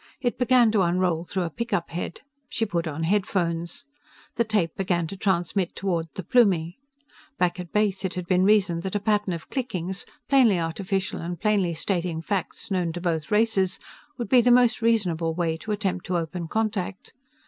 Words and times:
It 0.19 0.39
began 0.39 0.71
to 0.71 0.81
unroll 0.81 1.25
through 1.25 1.43
a 1.43 1.51
pickup 1.51 1.91
head. 1.91 2.21
She 2.49 2.65
put 2.65 2.87
on 2.87 3.03
headphones. 3.03 3.85
The 4.35 4.43
tape 4.43 4.75
began 4.75 5.05
to 5.05 5.15
transmit 5.15 5.75
toward 5.75 6.07
the 6.15 6.23
Plumie. 6.23 6.79
Back 7.37 7.59
at 7.59 7.71
base 7.71 8.03
it 8.03 8.15
had 8.15 8.25
been 8.25 8.43
reasoned 8.43 8.81
that 8.81 8.95
a 8.95 8.99
pattern 8.99 9.31
of 9.31 9.51
clickings, 9.51 10.07
plainly 10.27 10.59
artificial 10.59 11.19
and 11.21 11.39
plainly 11.39 11.75
stating 11.75 12.19
facts 12.23 12.71
known 12.71 12.91
to 12.93 12.99
both 12.99 13.29
races, 13.29 13.77
would 14.17 14.27
be 14.27 14.41
the 14.41 14.49
most 14.49 14.81
reasonable 14.81 15.35
way 15.35 15.55
to 15.57 15.71
attempt 15.71 16.07
to 16.07 16.17
open 16.17 16.47
contact. 16.47 17.13